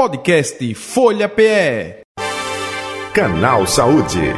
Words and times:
Podcast 0.00 0.74
Folha 0.76 1.28
PE. 1.28 2.00
Canal 3.12 3.66
Saúde. 3.66 4.32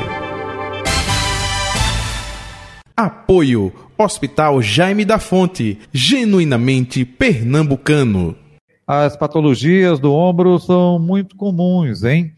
Apoio 2.96 3.72
Hospital 3.96 4.60
Jaime 4.60 5.04
da 5.04 5.20
Fonte, 5.20 5.78
genuinamente 5.92 7.04
pernambucano. 7.04 8.36
As 8.84 9.16
patologias 9.16 10.00
do 10.00 10.12
ombro 10.12 10.58
são 10.58 10.98
muito 10.98 11.36
comuns, 11.36 12.02
hein? 12.02 12.34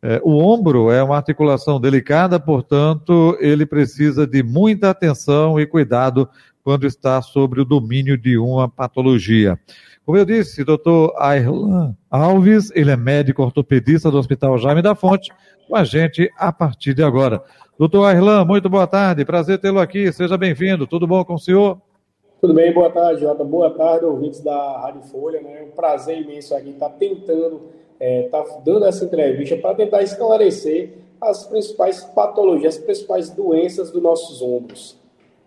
É, 0.00 0.18
o 0.24 0.38
ombro 0.38 0.90
é 0.90 1.02
uma 1.02 1.16
articulação 1.16 1.78
delicada, 1.78 2.40
portanto, 2.40 3.36
ele 3.38 3.66
precisa 3.66 4.26
de 4.26 4.42
muita 4.42 4.88
atenção 4.88 5.60
e 5.60 5.66
cuidado 5.66 6.26
quando 6.64 6.86
está 6.86 7.20
sobre 7.20 7.60
o 7.60 7.66
domínio 7.66 8.16
de 8.16 8.38
uma 8.38 8.66
patologia. 8.66 9.60
Como 10.04 10.18
eu 10.18 10.24
disse, 10.24 10.64
doutor 10.64 11.14
Airlan 11.16 11.96
Alves, 12.10 12.72
ele 12.74 12.90
é 12.90 12.96
médico 12.96 13.40
ortopedista 13.40 14.10
do 14.10 14.18
Hospital 14.18 14.58
Jaime 14.58 14.82
da 14.82 14.96
Fonte, 14.96 15.30
com 15.68 15.76
a 15.76 15.84
gente 15.84 16.28
a 16.36 16.52
partir 16.52 16.92
de 16.92 17.04
agora. 17.04 17.40
Doutor 17.78 18.06
Airlan, 18.06 18.44
muito 18.44 18.68
boa 18.68 18.86
tarde, 18.86 19.24
prazer 19.24 19.60
tê-lo 19.60 19.78
aqui, 19.78 20.12
seja 20.12 20.36
bem-vindo, 20.36 20.88
tudo 20.88 21.06
bom 21.06 21.24
com 21.24 21.34
o 21.34 21.38
senhor? 21.38 21.80
Tudo 22.40 22.52
bem, 22.52 22.74
boa 22.74 22.90
tarde, 22.90 23.20
Jota. 23.20 23.44
Boa 23.44 23.70
tarde, 23.70 24.04
ouvintes 24.04 24.40
da 24.40 24.80
Rádio 24.80 25.02
Folha. 25.02 25.40
Né? 25.40 25.60
É 25.60 25.62
um 25.62 25.70
prazer 25.70 26.20
imenso 26.20 26.52
aqui 26.56 26.70
estar 26.70 26.90
tentando, 26.90 27.70
estar 28.00 28.04
é, 28.04 28.22
tá 28.28 28.44
dando 28.64 28.84
essa 28.84 29.04
entrevista 29.04 29.56
para 29.56 29.76
tentar 29.76 30.02
esclarecer 30.02 30.94
as 31.20 31.46
principais 31.46 32.02
patologias, 32.02 32.76
as 32.76 32.82
principais 32.82 33.30
doenças 33.30 33.92
dos 33.92 34.02
nossos 34.02 34.42
ombros. 34.42 35.00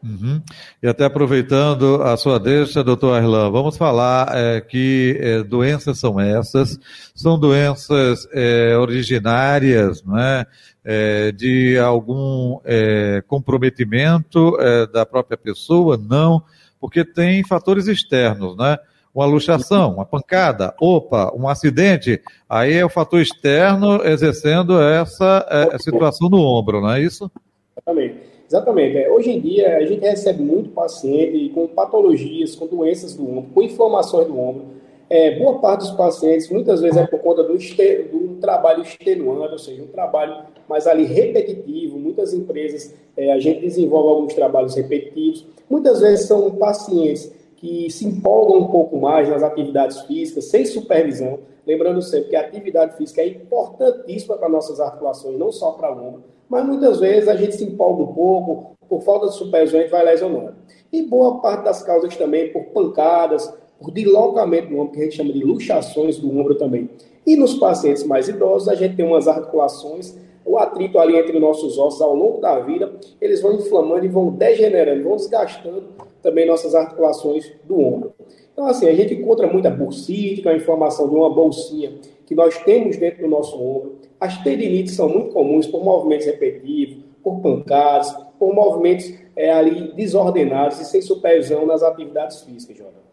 Uhum. 0.05 0.39
E 0.83 0.87
até 0.87 1.05
aproveitando 1.05 2.03
a 2.03 2.15
sua 2.15 2.39
deixa, 2.39 2.83
doutor 2.83 3.15
Arlan, 3.15 3.49
vamos 3.49 3.75
falar 3.75 4.29
é, 4.35 4.61
que 4.61 5.17
é, 5.19 5.41
doenças 5.41 5.97
são 5.97 6.19
essas, 6.19 6.79
são 7.15 7.39
doenças 7.39 8.27
é, 8.31 8.77
originárias, 8.77 10.03
não 10.03 10.19
é? 10.19 10.45
é 10.83 11.31
de 11.31 11.79
algum 11.79 12.59
é, 12.63 13.23
comprometimento 13.27 14.55
é, 14.59 14.85
da 14.85 15.07
própria 15.07 15.37
pessoa? 15.37 15.97
Não, 15.97 16.43
porque 16.79 17.03
tem 17.03 17.43
fatores 17.43 17.87
externos, 17.87 18.55
né? 18.55 18.77
Uma 19.11 19.25
luxação, 19.25 19.93
uma 19.95 20.05
pancada, 20.05 20.75
opa, 20.79 21.33
um 21.33 21.47
acidente, 21.47 22.21
aí 22.49 22.73
é 22.73 22.85
o 22.85 22.89
fator 22.89 23.21
externo 23.21 24.05
exercendo 24.05 24.79
essa 24.79 25.47
situação 25.79 26.29
no 26.29 26.37
ombro, 26.37 26.81
não 26.81 26.91
é 26.91 27.01
isso? 27.01 27.31
Exatamente. 27.77 28.34
Exatamente. 28.47 28.97
É, 28.97 29.11
hoje 29.11 29.31
em 29.31 29.39
dia, 29.39 29.77
a 29.77 29.85
gente 29.85 30.01
recebe 30.01 30.41
muito 30.41 30.69
paciente 30.69 31.49
com 31.49 31.67
patologias, 31.67 32.55
com 32.55 32.67
doenças 32.67 33.15
do 33.15 33.23
ombro, 33.23 33.49
com 33.53 33.61
inflamações 33.61 34.27
do 34.27 34.39
ombro. 34.39 34.75
É, 35.09 35.37
boa 35.37 35.59
parte 35.59 35.81
dos 35.81 35.91
pacientes, 35.91 36.49
muitas 36.49 36.81
vezes, 36.81 36.97
é 36.97 37.05
por 37.05 37.19
conta 37.19 37.43
do, 37.43 37.53
do 37.53 38.35
trabalho 38.39 38.81
extenuante, 38.81 39.53
ou 39.53 39.59
seja, 39.59 39.83
um 39.83 39.87
trabalho 39.87 40.45
mais 40.67 40.87
ali 40.87 41.05
repetitivo. 41.05 41.97
Muitas 41.97 42.33
empresas, 42.33 42.93
é, 43.17 43.31
a 43.31 43.39
gente 43.39 43.61
desenvolve 43.61 44.09
alguns 44.09 44.33
trabalhos 44.33 44.75
repetitivos. 44.75 45.45
Muitas 45.69 45.99
vezes 45.99 46.27
são 46.27 46.51
pacientes 46.51 47.31
que 47.57 47.89
se 47.89 48.05
empolgam 48.05 48.59
um 48.59 48.67
pouco 48.67 48.97
mais 48.97 49.29
nas 49.29 49.41
atividades 49.41 50.01
físicas, 50.01 50.45
sem 50.45 50.65
supervisão. 50.65 51.39
Lembrando 51.65 52.01
sempre 52.01 52.29
que 52.29 52.35
a 52.35 52.41
atividade 52.41 52.95
física 52.95 53.21
é 53.21 53.27
importantíssima 53.27 54.37
para 54.37 54.49
nossas 54.49 54.79
articulações, 54.79 55.37
não 55.37 55.51
só 55.51 55.71
para 55.71 55.91
o 55.91 56.07
ombro 56.07 56.34
mas 56.49 56.65
muitas 56.65 56.99
vezes 56.99 57.27
a 57.27 57.35
gente 57.35 57.55
se 57.55 57.63
empolga 57.63 58.03
um 58.03 58.13
pouco, 58.13 58.75
por 58.87 59.01
falta 59.01 59.27
de 59.27 59.35
supervisão, 59.35 59.79
a 59.79 59.83
gente 59.83 59.91
vai 59.91 60.05
lesionando. 60.05 60.55
E 60.91 61.01
boa 61.01 61.39
parte 61.41 61.63
das 61.63 61.83
causas 61.83 62.15
também 62.15 62.51
por 62.51 62.65
pancadas, 62.65 63.51
por 63.79 63.91
deslocamento 63.91 64.69
do 64.69 64.77
ombro, 64.77 64.93
que 64.93 64.99
a 64.99 65.03
gente 65.03 65.15
chama 65.15 65.33
de 65.33 65.43
luxações 65.43 66.17
do 66.17 66.29
ombro 66.29 66.55
também. 66.55 66.89
E 67.25 67.35
nos 67.35 67.55
pacientes 67.55 68.03
mais 68.03 68.27
idosos, 68.27 68.69
a 68.69 68.75
gente 68.75 68.95
tem 68.95 69.05
umas 69.05 69.27
articulações, 69.27 70.15
o 70.45 70.57
atrito 70.57 70.99
ali 70.99 71.17
entre 71.17 71.39
nossos 71.39 71.77
ossos 71.77 72.01
ao 72.01 72.15
longo 72.15 72.39
da 72.39 72.59
vida, 72.59 72.93
eles 73.19 73.41
vão 73.41 73.53
inflamando 73.53 74.05
e 74.05 74.09
vão 74.09 74.29
degenerando, 74.29 75.03
vão 75.03 75.15
desgastando 75.15 75.83
também 76.21 76.45
nossas 76.45 76.75
articulações 76.75 77.51
do 77.63 77.79
ombro. 77.79 78.13
Então, 78.53 78.67
assim, 78.67 78.87
a 78.87 78.93
gente 78.93 79.15
encontra 79.15 79.47
muita 79.47 79.69
bursite, 79.69 80.47
é 80.47 80.51
a 80.51 80.55
inflamação 80.55 81.09
de 81.09 81.15
uma 81.15 81.29
bolsinha 81.29 81.93
que 82.25 82.35
nós 82.35 82.57
temos 82.59 82.97
dentro 82.97 83.23
do 83.23 83.29
nosso 83.29 83.55
ombro. 83.55 83.99
As 84.19 84.41
tendinites 84.43 84.95
são 84.95 85.07
muito 85.09 85.31
comuns 85.31 85.67
por 85.67 85.83
movimentos 85.83 86.25
repetitivos, 86.25 86.97
por 87.23 87.39
pancadas, 87.41 88.15
por 88.39 88.53
movimentos 88.53 89.13
é, 89.35 89.51
ali 89.51 89.93
desordenados 89.93 90.79
e 90.79 90.85
sem 90.85 91.01
supervisão 91.01 91.65
nas 91.65 91.83
atividades 91.83 92.41
físicas, 92.41 92.77
Jordan. 92.77 93.05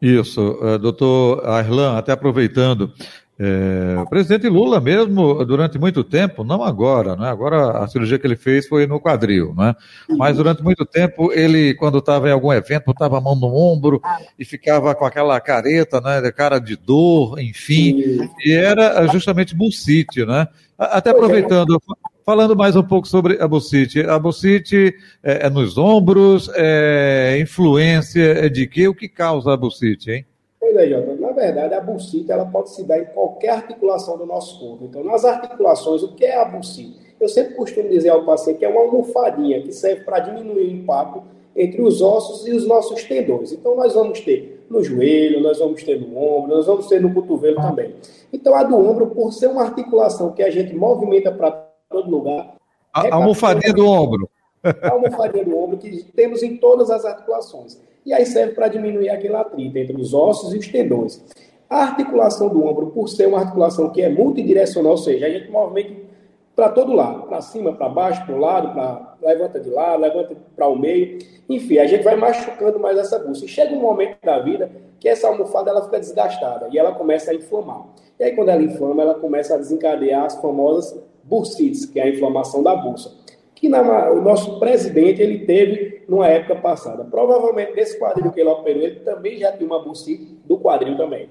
Isso, 0.00 0.58
uh, 0.62 0.78
doutor 0.78 1.44
Arlan, 1.44 1.96
até 1.96 2.12
aproveitando, 2.12 2.92
é, 3.40 4.00
o 4.00 4.08
presidente 4.08 4.48
Lula 4.48 4.80
mesmo, 4.80 5.44
durante 5.44 5.78
muito 5.78 6.02
tempo, 6.02 6.42
não 6.42 6.64
agora, 6.64 7.14
né? 7.14 7.28
agora 7.28 7.78
a 7.78 7.86
cirurgia 7.86 8.18
que 8.18 8.26
ele 8.26 8.34
fez 8.34 8.66
foi 8.66 8.84
no 8.84 8.98
quadril, 8.98 9.54
né? 9.56 9.76
mas 10.16 10.36
durante 10.36 10.60
muito 10.60 10.84
tempo 10.84 11.32
ele, 11.32 11.74
quando 11.74 11.98
estava 11.98 12.28
em 12.28 12.32
algum 12.32 12.52
evento, 12.52 12.86
botava 12.86 13.18
a 13.18 13.20
mão 13.20 13.36
no 13.36 13.46
ombro 13.46 14.00
e 14.36 14.44
ficava 14.44 14.92
com 14.92 15.04
aquela 15.04 15.40
careta, 15.40 16.00
né, 16.00 16.20
de 16.20 16.32
cara 16.32 16.58
de 16.58 16.74
dor, 16.74 17.38
enfim, 17.38 18.28
e 18.44 18.52
era 18.52 19.06
justamente 19.06 19.54
bucite, 19.54 20.26
né? 20.26 20.48
Até 20.76 21.10
aproveitando, 21.10 21.80
falando 22.24 22.56
mais 22.56 22.76
um 22.76 22.82
pouco 22.82 23.06
sobre 23.06 23.40
a 23.40 23.46
bucite, 23.46 24.00
a 24.00 24.18
bucite 24.18 24.94
é, 25.22 25.46
é 25.46 25.50
nos 25.50 25.78
ombros, 25.78 26.50
é 26.54 27.38
influência 27.40 28.50
de 28.50 28.66
que? 28.66 28.86
O 28.88 28.94
que 28.94 29.08
causa 29.08 29.52
a 29.52 29.56
bucite, 29.56 30.10
hein? 30.10 30.26
Pois 30.60 30.76
é, 30.76 30.88
Jota. 30.88 31.17
Verdade, 31.38 31.72
a 31.72 31.80
bursite 31.80 32.32
ela 32.32 32.44
pode 32.44 32.70
se 32.70 32.82
dar 32.82 32.98
em 32.98 33.04
qualquer 33.04 33.50
articulação 33.50 34.18
do 34.18 34.26
nosso 34.26 34.58
corpo. 34.58 34.84
Então, 34.84 35.04
nas 35.04 35.24
articulações, 35.24 36.02
o 36.02 36.12
que 36.12 36.24
é 36.24 36.36
a 36.36 36.44
bursite? 36.44 36.98
Eu 37.20 37.28
sempre 37.28 37.54
costumo 37.54 37.88
dizer 37.88 38.08
ao 38.08 38.24
paciente 38.24 38.58
que 38.58 38.64
é 38.64 38.68
uma 38.68 38.80
almofadinha 38.80 39.62
que 39.62 39.72
serve 39.72 40.02
para 40.02 40.18
diminuir 40.18 40.66
o 40.66 40.70
impacto 40.70 41.22
entre 41.54 41.80
os 41.80 42.02
ossos 42.02 42.44
e 42.48 42.52
os 42.52 42.66
nossos 42.66 43.04
tendões. 43.04 43.52
Então, 43.52 43.76
nós 43.76 43.94
vamos 43.94 44.20
ter 44.20 44.66
no 44.68 44.82
joelho, 44.82 45.40
nós 45.40 45.60
vamos 45.60 45.80
ter 45.84 46.00
no 46.00 46.18
ombro, 46.18 46.56
nós 46.56 46.66
vamos 46.66 46.88
ter 46.88 47.00
no 47.00 47.14
cotovelo 47.14 47.62
também. 47.62 47.94
Então, 48.32 48.52
a 48.56 48.64
do 48.64 48.76
ombro, 48.76 49.06
por 49.06 49.32
ser 49.32 49.46
uma 49.46 49.62
articulação 49.62 50.32
que 50.32 50.42
a 50.42 50.50
gente 50.50 50.74
movimenta 50.74 51.30
para 51.30 51.52
todo 51.88 52.10
lugar. 52.10 52.56
A, 52.92 53.06
é 53.06 53.12
almofadinha 53.12 53.72
do 53.72 53.86
ombro. 53.86 54.28
A 54.64 54.90
almofadinha 54.90 55.44
do 55.44 55.56
ombro 55.56 55.78
que 55.78 56.02
temos 56.16 56.42
em 56.42 56.56
todas 56.56 56.90
as 56.90 57.04
articulações 57.04 57.78
e 58.08 58.14
aí 58.14 58.24
serve 58.24 58.54
para 58.54 58.68
diminuir 58.68 59.10
aquele 59.10 59.36
atrito 59.36 59.76
entre 59.76 59.94
os 59.94 60.14
ossos 60.14 60.54
e 60.54 60.58
os 60.58 60.66
tendões. 60.66 61.22
A 61.68 61.82
articulação 61.82 62.48
do 62.48 62.64
ombro, 62.64 62.86
por 62.86 63.06
ser 63.06 63.28
uma 63.28 63.40
articulação 63.40 63.90
que 63.90 64.00
é 64.00 64.08
multidirecional, 64.08 64.92
ou 64.92 64.96
seja, 64.96 65.26
a 65.26 65.28
gente 65.28 65.50
movimenta 65.50 66.08
para 66.56 66.70
todo 66.70 66.94
lado, 66.94 67.24
para 67.24 67.42
cima, 67.42 67.74
para 67.74 67.90
baixo, 67.90 68.24
para 68.24 68.34
o 68.34 68.38
lado, 68.38 68.72
para 68.72 69.14
levanta 69.20 69.60
de 69.60 69.68
lado, 69.68 70.00
levanta 70.00 70.34
para 70.56 70.66
o 70.68 70.74
meio, 70.74 71.18
enfim, 71.50 71.76
a 71.76 71.86
gente 71.86 72.02
vai 72.02 72.16
machucando 72.16 72.80
mais 72.80 72.96
essa 72.96 73.18
bússola. 73.18 73.44
E 73.44 73.48
chega 73.48 73.74
um 73.74 73.80
momento 73.80 74.16
da 74.24 74.38
vida 74.38 74.70
que 74.98 75.06
essa 75.06 75.28
almofada 75.28 75.68
ela 75.68 75.84
fica 75.84 76.00
desgastada 76.00 76.68
e 76.72 76.78
ela 76.78 76.92
começa 76.92 77.30
a 77.30 77.34
inflamar. 77.34 77.88
E 78.18 78.24
aí 78.24 78.34
quando 78.34 78.48
ela 78.48 78.62
inflama, 78.62 79.02
ela 79.02 79.16
começa 79.16 79.54
a 79.54 79.58
desencadear 79.58 80.24
as 80.24 80.40
famosas 80.40 80.98
bursites, 81.22 81.84
que 81.84 82.00
é 82.00 82.04
a 82.04 82.08
inflamação 82.08 82.62
da 82.62 82.74
bússola 82.74 83.17
que 83.60 83.68
na, 83.68 84.10
o 84.10 84.22
nosso 84.22 84.58
presidente 84.60 85.20
ele 85.20 85.40
teve 85.40 86.02
numa 86.08 86.28
época 86.28 86.56
passada. 86.56 87.04
Provavelmente 87.04 87.74
nesse 87.74 87.98
quadril 87.98 88.30
que 88.30 88.40
ele 88.40 88.48
operou, 88.48 88.82
ele 88.82 89.00
também 89.00 89.36
já 89.38 89.50
tinha 89.52 89.66
uma 89.66 89.82
bucite 89.82 90.38
do 90.44 90.58
quadril 90.58 90.96
também. 90.96 91.28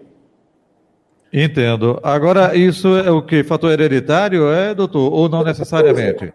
Entendo. 1.32 2.00
Agora, 2.04 2.56
isso 2.56 2.98
é 2.98 3.10
o 3.12 3.22
que? 3.22 3.44
Fator 3.44 3.72
hereditário, 3.72 4.50
é, 4.50 4.74
doutor? 4.74 5.12
Ou 5.12 5.30
não 5.30 5.44
necessariamente? 5.44 6.34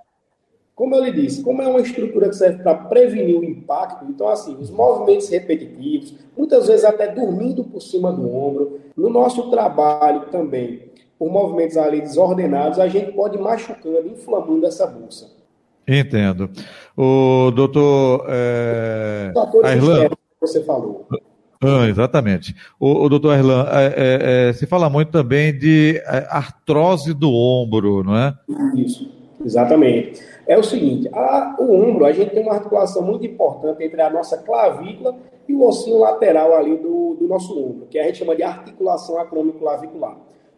Como 0.74 0.94
eu 0.96 1.04
lhe 1.04 1.12
disse, 1.12 1.42
como 1.42 1.60
é 1.60 1.68
uma 1.68 1.80
estrutura 1.80 2.28
que 2.28 2.36
serve 2.36 2.62
para 2.62 2.74
prevenir 2.74 3.38
o 3.38 3.44
impacto, 3.44 4.06
então, 4.06 4.28
assim, 4.28 4.56
os 4.58 4.70
movimentos 4.70 5.28
repetitivos, 5.28 6.14
muitas 6.36 6.66
vezes 6.66 6.84
até 6.84 7.08
dormindo 7.08 7.62
por 7.62 7.80
cima 7.80 8.10
do 8.10 8.34
ombro, 8.34 8.80
no 8.96 9.10
nosso 9.10 9.50
trabalho 9.50 10.22
também, 10.30 10.90
por 11.18 11.30
movimentos 11.30 11.76
ali 11.76 12.00
desordenados, 12.00 12.78
a 12.78 12.88
gente 12.88 13.12
pode 13.12 13.36
ir 13.36 13.40
machucando, 13.40 14.08
inflamando 14.08 14.66
essa 14.66 14.86
bolsa. 14.86 15.41
Entendo. 16.00 16.48
O 16.96 17.50
doutor. 17.50 18.24
É... 18.28 19.32
Airlan... 19.64 20.08
você 20.40 20.62
falou. 20.64 21.06
Ah, 21.62 21.86
exatamente. 21.88 22.56
O, 22.80 23.04
o 23.04 23.08
doutor 23.08 23.38
Erlan, 23.38 23.64
é, 23.70 23.86
é, 23.86 24.48
é, 24.48 24.52
se 24.52 24.66
fala 24.66 24.90
muito 24.90 25.12
também 25.12 25.56
de 25.56 26.02
é, 26.06 26.26
artrose 26.28 27.14
do 27.14 27.32
ombro, 27.32 28.02
não 28.02 28.16
é? 28.16 28.34
Isso, 28.74 29.08
exatamente. 29.44 30.20
É 30.44 30.58
o 30.58 30.64
seguinte, 30.64 31.08
a, 31.12 31.54
o 31.60 31.72
ombro, 31.72 32.04
a 32.04 32.10
gente 32.10 32.30
tem 32.30 32.42
uma 32.42 32.54
articulação 32.54 33.02
muito 33.02 33.24
importante 33.24 33.84
entre 33.84 34.02
a 34.02 34.10
nossa 34.10 34.38
clavícula 34.38 35.14
e 35.48 35.54
o 35.54 35.64
ossinho 35.64 36.00
lateral 36.00 36.52
ali 36.56 36.76
do, 36.76 37.14
do 37.14 37.28
nosso 37.28 37.56
ombro, 37.56 37.86
que 37.88 37.96
a 37.96 38.04
gente 38.04 38.18
chama 38.18 38.34
de 38.34 38.42
articulação 38.42 39.20
acromioclavicular. 39.20 40.16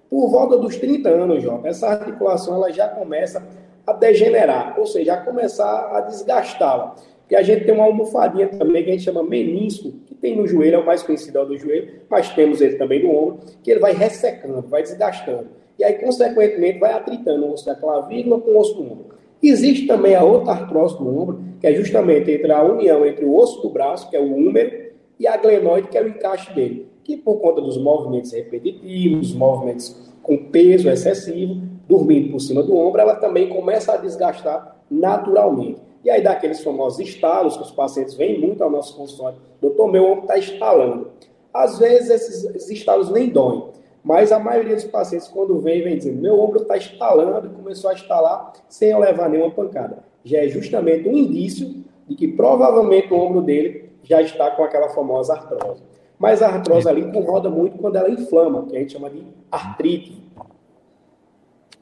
Por 0.08 0.31
volta 0.31 0.56
dos 0.56 0.76
30 0.76 1.08
anos, 1.08 1.42
Jota, 1.42 1.69
essa 1.69 1.88
articulação 1.88 2.54
ela 2.54 2.72
já 2.72 2.88
começa 2.88 3.46
a 3.86 3.92
degenerar, 3.92 4.78
ou 4.78 4.86
seja, 4.86 5.14
a 5.14 5.16
começar 5.19 5.90
a 5.96 6.00
desgastá-la. 6.00 6.94
E 7.31 7.36
a 7.36 7.42
gente 7.42 7.64
tem 7.64 7.75
uma 7.75 7.84
almofadinha 7.84 8.48
também 8.48 8.84
que 8.84 8.90
a 8.90 8.92
gente 8.92 9.04
chama 9.04 9.22
menisco, 9.22 9.92
que 10.06 10.14
tem 10.14 10.36
no 10.36 10.46
joelho, 10.46 10.76
é 10.76 10.78
o 10.78 10.86
mais 10.86 11.02
conhecido 11.02 11.38
é 11.38 11.44
do 11.44 11.56
joelho, 11.56 12.00
mas 12.08 12.28
temos 12.31 12.60
ele 12.60 12.76
também 12.76 13.02
no 13.02 13.10
ombro, 13.10 13.40
que 13.62 13.70
ele 13.70 13.81
vai 13.81 13.92
ressecando, 13.92 14.62
vai 14.69 14.82
desgastando. 14.82 15.48
E 15.78 15.84
aí, 15.84 15.94
consequentemente, 15.94 16.78
vai 16.78 16.92
atritando 16.92 17.46
o 17.46 17.52
osso 17.52 17.66
da 17.66 17.75
clavícula 17.75 18.40
com 18.40 18.50
o 18.50 18.58
osso 18.58 18.75
do 18.75 18.82
ombro. 18.82 19.14
Existe 19.42 19.86
também 19.86 20.14
a 20.14 20.22
outra 20.22 20.52
artrose 20.52 20.96
do 20.96 21.08
ombro, 21.08 21.42
que 21.60 21.66
é 21.66 21.75
justamente 21.75 22.31
entre 22.31 22.52
a 22.52 22.62
união 22.62 23.04
entre 23.04 23.25
o 23.25 23.36
osso 23.36 23.60
do 23.62 23.70
braço, 23.70 24.08
que 24.08 24.16
é 24.16 24.20
o 24.20 24.32
húmero, 24.32 24.84
e 25.19 25.26
a 25.26 25.36
glenoide, 25.36 25.88
que 25.88 25.98
é 25.98 26.02
o 26.02 26.08
encaixe 26.08 26.52
dele. 26.54 26.88
Que 27.02 27.16
por 27.16 27.40
conta 27.40 27.60
dos 27.60 27.76
movimentos 27.76 28.32
repetitivos, 28.32 29.34
movimentos 29.34 30.12
com 30.22 30.36
peso 30.36 30.88
excessivo, 30.88 31.60
dormindo 31.88 32.32
por 32.32 32.40
cima 32.40 32.62
do 32.62 32.76
ombro, 32.76 33.00
ela 33.00 33.16
também 33.16 33.48
começa 33.48 33.92
a 33.92 33.96
desgastar 33.96 34.76
naturalmente. 34.90 35.81
E 36.04 36.10
aí 36.10 36.22
dá 36.22 36.32
aqueles 36.32 36.62
famosos 36.62 37.00
estalos 37.00 37.56
que 37.56 37.62
os 37.62 37.70
pacientes 37.70 38.14
vêm 38.14 38.38
muito 38.38 38.62
ao 38.62 38.70
nosso 38.70 38.96
consultório. 38.96 39.38
Doutor, 39.60 39.90
meu 39.90 40.04
ombro 40.04 40.22
está 40.22 40.36
estalando. 40.36 41.10
Às 41.52 41.78
vezes 41.78 42.10
esses, 42.10 42.70
estalos 42.70 43.10
nem 43.10 43.28
doem, 43.28 43.69
mas 44.02 44.32
a 44.32 44.38
maioria 44.38 44.75
dos 44.75 44.84
pacientes, 44.84 45.28
quando 45.28 45.58
vem, 45.60 45.82
vem 45.82 45.96
dizendo: 45.96 46.20
meu 46.20 46.38
ombro 46.38 46.60
está 46.60 46.76
estalando 46.76 47.46
e 47.46 47.50
começou 47.50 47.90
a 47.90 47.94
estalar 47.94 48.52
sem 48.69 48.90
eu 48.90 48.98
levar 48.98 49.31
nenhuma 49.31 49.50
pancada. 49.50 49.98
Já 50.25 50.38
é 50.38 50.48
justamente 50.48 51.08
um 51.08 51.16
indício 51.16 51.84
de 52.06 52.14
que 52.14 52.28
provavelmente 52.28 53.12
o 53.12 53.16
ombro 53.16 53.40
dele 53.40 53.90
já 54.02 54.20
está 54.20 54.50
com 54.50 54.62
aquela 54.62 54.90
famosa 54.90 55.32
artrose. 55.32 55.82
Mas 56.19 56.42
a 56.42 56.48
artrose 56.48 56.88
ali 56.88 57.00
incomoda 57.00 57.48
muito 57.48 57.78
quando 57.78 57.96
ela 57.96 58.10
inflama, 58.10 58.66
que 58.66 58.76
a 58.76 58.81
gente 58.81 58.92
chama 58.92 59.08
de 59.10 59.22
artrite. 59.50 60.24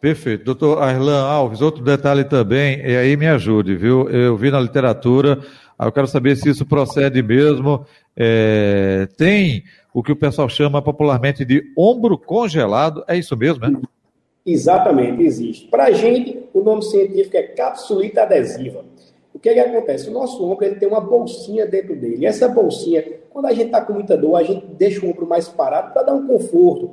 Perfeito. 0.02 0.44
Doutor 0.44 0.82
Arlan 0.82 1.22
Alves, 1.22 1.62
outro 1.62 1.80
detalhe 1.80 2.24
também, 2.24 2.80
e 2.84 2.96
aí 2.96 3.16
me 3.16 3.28
ajude, 3.28 3.76
viu? 3.76 4.10
Eu 4.10 4.36
vi 4.36 4.50
na 4.50 4.58
literatura, 4.58 5.38
eu 5.80 5.92
quero 5.92 6.08
saber 6.08 6.34
se 6.34 6.50
isso 6.50 6.66
procede 6.66 7.22
mesmo. 7.22 7.86
É, 8.16 9.06
tem 9.16 9.62
o 9.94 10.02
que 10.02 10.10
o 10.10 10.16
pessoal 10.16 10.48
chama 10.48 10.82
popularmente 10.82 11.44
de 11.44 11.62
ombro 11.78 12.18
congelado, 12.18 13.04
é 13.06 13.16
isso 13.16 13.36
mesmo, 13.36 13.64
né? 13.64 13.80
Exatamente, 14.44 15.22
existe. 15.22 15.68
Para 15.68 15.84
a 15.84 15.92
gente, 15.92 16.36
o 16.52 16.64
nome 16.64 16.82
científico 16.82 17.36
é 17.36 17.42
capsulita 17.42 18.22
adesiva. 18.22 18.84
O 19.32 19.38
que, 19.38 19.50
é 19.50 19.54
que 19.54 19.60
acontece? 19.60 20.10
O 20.10 20.12
nosso 20.12 20.44
ombro 20.44 20.64
ele 20.64 20.74
tem 20.74 20.88
uma 20.88 21.00
bolsinha 21.00 21.64
dentro 21.64 21.94
dele. 21.94 22.22
E 22.22 22.26
essa 22.26 22.48
bolsinha, 22.48 23.04
quando 23.30 23.46
a 23.46 23.52
gente 23.52 23.66
está 23.66 23.80
com 23.80 23.92
muita 23.92 24.16
dor, 24.16 24.34
a 24.34 24.42
gente 24.42 24.66
deixa 24.66 25.06
o 25.06 25.08
ombro 25.08 25.28
mais 25.28 25.48
parado 25.48 25.92
para 25.92 26.02
dar 26.02 26.14
um 26.14 26.26
conforto. 26.26 26.90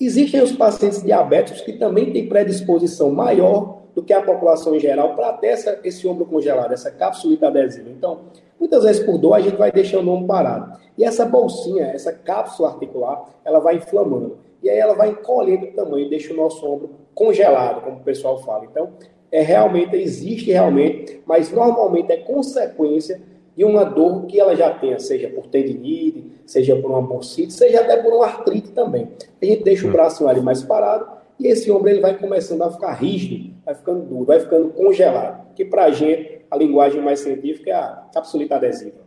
Existem 0.00 0.40
os 0.40 0.52
pacientes 0.52 1.02
diabéticos 1.02 1.62
que 1.62 1.72
também 1.72 2.12
têm 2.12 2.28
predisposição 2.28 3.10
maior 3.10 3.78
do 3.94 4.02
que 4.02 4.12
a 4.12 4.22
população 4.22 4.76
em 4.76 4.80
geral 4.80 5.16
para 5.16 5.32
ter 5.32 5.48
essa, 5.48 5.80
esse 5.82 6.06
ombro 6.06 6.24
congelado, 6.24 6.72
essa 6.72 6.90
cápsula 6.90 7.36
adesiva. 7.48 7.90
Então, 7.90 8.20
muitas 8.60 8.84
vezes 8.84 9.04
por 9.04 9.18
dor, 9.18 9.34
a 9.34 9.40
gente 9.40 9.56
vai 9.56 9.72
deixando 9.72 10.08
o 10.08 10.12
ombro 10.12 10.28
parado. 10.28 10.78
E 10.96 11.04
essa 11.04 11.24
bolsinha, 11.24 11.86
essa 11.86 12.12
cápsula 12.12 12.68
articular, 12.68 13.24
ela 13.44 13.58
vai 13.58 13.76
inflamando. 13.76 14.38
E 14.62 14.70
aí 14.70 14.78
ela 14.78 14.94
vai 14.94 15.10
encolhendo 15.10 15.66
o 15.66 15.72
tamanho 15.72 16.06
e 16.06 16.10
deixa 16.10 16.32
o 16.32 16.36
nosso 16.36 16.64
ombro 16.64 16.90
congelado, 17.12 17.82
como 17.82 17.96
o 17.96 18.04
pessoal 18.04 18.38
fala. 18.42 18.64
Então, 18.64 18.90
é 19.32 19.42
realmente, 19.42 19.96
existe 19.96 20.52
realmente, 20.52 21.20
mas 21.26 21.50
normalmente 21.50 22.12
é 22.12 22.18
consequência 22.18 23.20
de 23.58 23.64
uma 23.64 23.82
dor 23.82 24.26
que 24.26 24.38
ela 24.38 24.54
já 24.54 24.70
tenha, 24.70 25.00
seja 25.00 25.28
por 25.28 25.48
tendinite, 25.48 26.30
seja 26.46 26.76
por 26.76 26.92
uma 26.92 27.02
bursite, 27.02 27.52
seja 27.52 27.80
até 27.80 27.96
por 27.96 28.12
uma 28.12 28.24
artrite 28.24 28.70
também. 28.70 29.08
A 29.42 29.44
gente 29.44 29.64
deixa 29.64 29.88
o 29.88 29.90
braço 29.90 30.28
ali 30.28 30.40
mais 30.40 30.62
parado 30.62 31.08
e 31.40 31.48
esse 31.48 31.68
ombro 31.68 31.88
ele 31.88 31.98
vai 31.98 32.16
começando 32.16 32.62
a 32.62 32.70
ficar 32.70 32.92
rígido, 32.92 33.52
vai 33.66 33.74
ficando 33.74 34.04
duro, 34.04 34.24
vai 34.26 34.38
ficando 34.38 34.68
congelado. 34.68 35.52
Que 35.56 35.64
para 35.64 35.86
a 35.86 35.90
gente, 35.90 36.42
a 36.48 36.56
linguagem 36.56 37.02
mais 37.02 37.18
científica 37.18 37.70
é 37.70 37.74
a 37.74 38.04
capsulita 38.14 38.54
adesiva. 38.54 38.98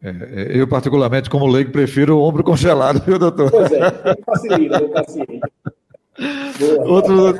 É, 0.00 0.10
é, 0.10 0.60
eu, 0.60 0.68
particularmente, 0.68 1.28
como 1.28 1.48
leigo, 1.48 1.72
prefiro 1.72 2.18
o 2.18 2.22
ombro 2.22 2.44
congelado, 2.44 3.04
viu, 3.04 3.18
doutor? 3.18 3.50
Pois 3.50 3.72
é, 3.72 3.80
facilita 4.24 4.80
o 4.80 4.90
paciente. 4.90 5.40
Outro, 6.84 7.34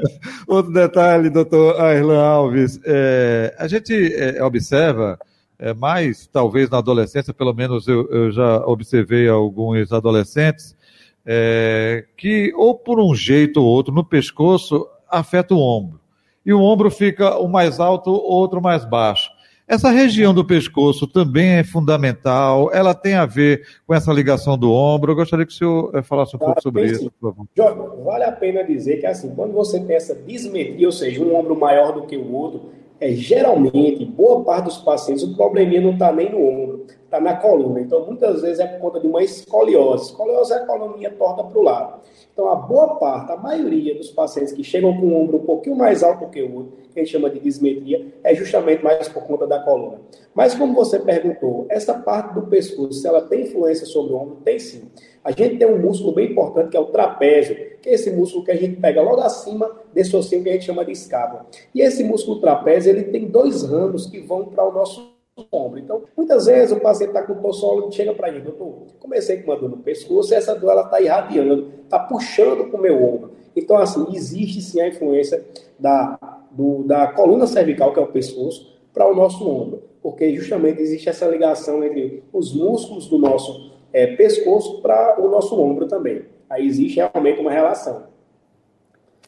outro 0.48 0.72
detalhe, 0.72 1.28
doutor 1.28 1.78
Airlan 1.78 2.18
Alves, 2.18 2.80
é, 2.86 3.54
a 3.58 3.68
gente 3.68 4.14
é, 4.14 4.42
observa 4.42 5.18
é, 5.60 5.74
mais, 5.74 6.26
talvez 6.26 6.70
na 6.70 6.78
adolescência, 6.78 7.34
pelo 7.34 7.52
menos 7.52 7.86
eu, 7.86 8.08
eu 8.10 8.32
já 8.32 8.64
observei 8.66 9.28
alguns 9.28 9.92
adolescentes, 9.92 10.74
é, 11.24 12.06
que 12.16 12.50
ou 12.56 12.74
por 12.74 12.98
um 12.98 13.14
jeito 13.14 13.60
ou 13.60 13.66
outro 13.66 13.92
no 13.92 14.02
pescoço 14.02 14.88
afeta 15.06 15.54
o 15.54 15.60
ombro. 15.60 16.00
E 16.46 16.52
o 16.52 16.62
ombro 16.62 16.90
fica 16.90 17.38
o 17.38 17.46
mais 17.46 17.78
alto, 17.78 18.10
o 18.10 18.32
outro 18.32 18.62
mais 18.62 18.86
baixo. 18.86 19.30
Essa 19.68 19.90
região 19.90 20.34
do 20.34 20.44
pescoço 20.44 21.06
também 21.06 21.50
é 21.50 21.62
fundamental, 21.62 22.70
ela 22.72 22.92
tem 22.92 23.14
a 23.14 23.26
ver 23.26 23.64
com 23.86 23.94
essa 23.94 24.12
ligação 24.12 24.58
do 24.58 24.72
ombro. 24.72 25.12
Eu 25.12 25.16
gostaria 25.16 25.46
que 25.46 25.52
o 25.52 25.54
senhor 25.54 25.90
eh, 25.94 26.02
falasse 26.02 26.34
um 26.34 26.38
pouco 26.40 26.60
sobre 26.60 26.86
isso, 26.86 27.08
por 27.20 27.30
favor. 27.30 27.46
Jorge, 27.54 28.02
vale 28.02 28.24
a 28.24 28.32
pena 28.32 28.64
dizer 28.64 28.96
que 28.96 29.06
assim, 29.06 29.32
quando 29.32 29.52
você 29.52 29.78
tem 29.78 29.94
essa 29.94 30.14
dismetria, 30.14 30.88
ou 30.88 30.92
seja, 30.92 31.22
um 31.22 31.36
ombro 31.36 31.54
maior 31.54 31.92
do 31.92 32.02
que 32.02 32.16
o 32.16 32.32
outro, 32.32 32.72
é, 33.00 33.12
geralmente, 33.12 34.04
boa 34.04 34.44
parte 34.44 34.66
dos 34.66 34.78
pacientes, 34.78 35.24
o 35.24 35.34
probleminha 35.34 35.80
não 35.80 35.92
está 35.92 36.12
nem 36.12 36.30
no 36.30 36.46
ombro, 36.46 36.86
está 37.10 37.20
na 37.20 37.36
coluna. 37.36 37.80
Então, 37.80 38.06
muitas 38.06 38.40
vezes 38.40 38.60
é 38.60 38.66
por 38.66 38.78
conta 38.78 39.00
de 39.00 39.06
uma 39.08 39.22
escoliose. 39.22 40.04
Escoliose 40.04 40.52
é 40.52 40.56
a 40.56 40.64
coluninha 40.64 41.10
torta 41.10 41.42
para 41.42 41.58
o 41.58 41.62
lado. 41.62 42.00
Então, 42.32 42.48
a 42.48 42.54
boa 42.54 42.94
parte, 42.94 43.32
a 43.32 43.36
maioria 43.36 43.96
dos 43.96 44.10
pacientes 44.10 44.52
que 44.52 44.62
chegam 44.62 44.96
com 44.96 45.06
o 45.06 45.20
ombro 45.20 45.38
um 45.38 45.44
pouquinho 45.44 45.74
mais 45.74 46.04
alto 46.04 46.28
que 46.28 46.40
o 46.40 46.54
outro, 46.54 46.72
que 46.92 47.00
a 47.00 47.02
gente 47.02 47.12
chama 47.12 47.28
de 47.28 47.40
dismetria, 47.40 48.06
é 48.22 48.34
justamente 48.34 48.84
mais 48.84 49.08
por 49.08 49.24
conta 49.24 49.46
da 49.46 49.58
coluna. 49.58 50.00
Mas, 50.32 50.54
como 50.54 50.72
você 50.72 51.00
perguntou, 51.00 51.66
essa 51.68 51.94
parte 51.94 52.34
do 52.34 52.42
pescoço, 52.42 52.92
se 52.92 53.06
ela 53.06 53.22
tem 53.22 53.42
influência 53.42 53.84
sobre 53.84 54.12
o 54.12 54.16
ombro, 54.16 54.36
tem 54.44 54.60
sim. 54.60 54.88
A 55.24 55.32
gente 55.32 55.58
tem 55.58 55.66
um 55.66 55.78
músculo 55.78 56.14
bem 56.14 56.30
importante 56.30 56.70
que 56.70 56.76
é 56.76 56.80
o 56.80 56.86
trapézio, 56.86 57.56
que 57.82 57.90
é 57.90 57.94
esse 57.94 58.10
músculo 58.10 58.44
que 58.44 58.52
a 58.52 58.56
gente 58.56 58.76
pega 58.76 59.02
logo 59.02 59.20
acima 59.20 59.70
desse 59.92 60.16
ossinho 60.16 60.42
que 60.42 60.48
a 60.48 60.52
gente 60.52 60.64
chama 60.64 60.84
de 60.84 60.92
escápula. 60.92 61.44
E 61.74 61.82
esse 61.82 62.04
músculo 62.04 62.40
trapézio, 62.40 62.90
ele 62.90 63.04
tem 63.04 63.26
dois 63.26 63.64
ramos 63.64 64.06
que 64.06 64.20
vão 64.20 64.44
para 64.44 64.66
o 64.66 64.72
nosso 64.72 65.09
ombro. 65.52 65.78
Então, 65.78 66.02
muitas 66.16 66.46
vezes 66.46 66.76
o 66.76 66.80
paciente 66.80 67.10
está 67.10 67.22
com 67.22 67.34
tossólogo 67.34 67.88
e 67.88 67.92
chega 67.92 68.14
para 68.14 68.32
gente, 68.32 68.44
doutor, 68.44 68.86
comecei 68.98 69.38
com 69.38 69.50
uma 69.50 69.58
dor 69.58 69.70
no 69.70 69.78
pescoço, 69.78 70.34
essa 70.34 70.54
dor 70.54 70.70
ela 70.70 70.82
está 70.82 71.00
irradiando, 71.00 71.72
está 71.84 71.98
puxando 71.98 72.68
para 72.68 72.78
o 72.78 72.82
meu 72.82 73.02
ombro. 73.02 73.32
Então, 73.54 73.76
assim, 73.76 74.06
existe 74.12 74.60
sim 74.62 74.80
a 74.80 74.88
influência 74.88 75.44
da, 75.78 76.18
do, 76.50 76.82
da 76.84 77.08
coluna 77.08 77.46
cervical, 77.46 77.92
que 77.92 77.98
é 77.98 78.02
o 78.02 78.06
pescoço, 78.06 78.78
para 78.92 79.06
o 79.08 79.14
nosso 79.14 79.48
ombro, 79.48 79.82
porque 80.02 80.34
justamente 80.34 80.80
existe 80.80 81.08
essa 81.08 81.26
ligação 81.26 81.82
entre 81.84 82.24
os 82.32 82.54
músculos 82.54 83.06
do 83.06 83.18
nosso 83.18 83.72
é, 83.92 84.08
pescoço 84.16 84.80
para 84.80 85.20
o 85.20 85.28
nosso 85.28 85.60
ombro 85.60 85.86
também. 85.86 86.22
Aí 86.48 86.66
existe 86.66 86.96
realmente 86.96 87.40
uma 87.40 87.50
relação. 87.50 88.04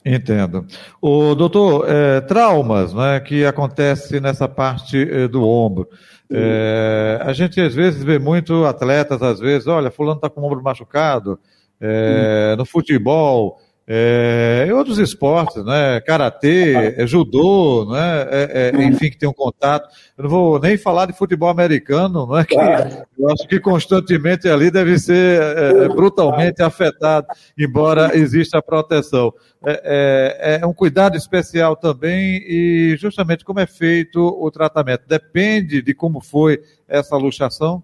Entendo. 0.04 0.66
O 1.00 1.34
doutor, 1.34 1.86
é, 1.88 2.20
traumas 2.20 2.92
né, 2.92 3.20
que 3.20 3.44
acontecem 3.44 4.20
nessa 4.20 4.48
parte 4.48 5.00
é, 5.00 5.28
do 5.28 5.46
ombro. 5.46 5.88
É, 6.34 7.20
a 7.22 7.32
gente 7.32 7.60
às 7.60 7.74
vezes 7.74 8.02
vê 8.02 8.18
muito 8.18 8.64
atletas, 8.64 9.22
às 9.22 9.38
vezes, 9.38 9.66
olha, 9.66 9.90
fulano 9.90 10.16
está 10.16 10.30
com 10.30 10.40
o 10.40 10.44
ombro 10.44 10.62
machucado, 10.62 11.38
é, 11.78 12.54
no 12.56 12.64
futebol, 12.64 13.60
é, 13.86 14.64
em 14.68 14.72
outros 14.72 14.98
esportes, 14.98 15.64
né? 15.64 16.00
Karatê, 16.00 16.94
é, 16.96 17.06
judô, 17.06 17.84
né? 17.90 18.26
É, 18.30 18.72
é, 18.74 18.84
enfim, 18.84 19.10
que 19.10 19.18
tem 19.18 19.28
um 19.28 19.32
contato. 19.32 19.88
Eu 20.16 20.24
não 20.24 20.30
vou 20.30 20.58
nem 20.60 20.76
falar 20.76 21.06
de 21.06 21.12
futebol 21.12 21.48
americano, 21.48 22.26
não 22.26 22.38
é? 22.38 22.44
Que 22.44 22.54
eu 22.54 23.30
acho 23.30 23.46
que 23.48 23.58
constantemente 23.58 24.48
ali 24.48 24.70
deve 24.70 24.98
ser 24.98 25.42
é, 25.42 25.84
é, 25.84 25.88
brutalmente 25.88 26.62
afetado, 26.62 27.26
embora 27.58 28.16
exista 28.16 28.58
a 28.58 28.62
proteção. 28.62 29.32
É, 29.64 30.60
é, 30.60 30.66
um 30.66 30.72
cuidado 30.72 31.16
especial 31.16 31.76
também 31.76 32.42
e 32.46 32.96
justamente 32.98 33.44
como 33.44 33.60
é 33.60 33.66
feito 33.66 34.20
o 34.20 34.50
tratamento. 34.50 35.08
Depende 35.08 35.82
de 35.82 35.92
como 35.92 36.20
foi 36.20 36.62
essa 36.88 37.16
luxação? 37.16 37.82